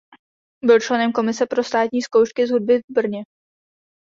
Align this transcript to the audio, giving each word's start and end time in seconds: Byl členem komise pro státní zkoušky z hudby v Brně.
Byl 0.65 0.79
členem 0.79 1.11
komise 1.11 1.45
pro 1.45 1.63
státní 1.63 2.01
zkoušky 2.01 2.47
z 2.47 2.51
hudby 2.51 2.79
v 2.79 2.93
Brně. 2.93 3.23